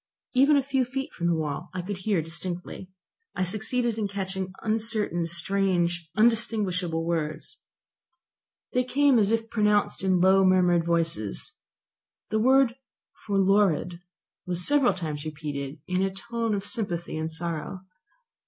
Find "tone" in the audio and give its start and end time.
16.11-16.55